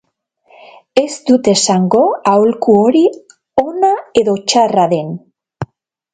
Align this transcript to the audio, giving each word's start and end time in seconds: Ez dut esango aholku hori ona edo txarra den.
Ez 1.01 1.11
dut 1.27 1.49
esango 1.53 2.01
aholku 2.31 2.77
hori 2.87 3.05
ona 3.67 3.93
edo 4.25 4.35
txarra 4.49 4.89
den. 4.97 5.15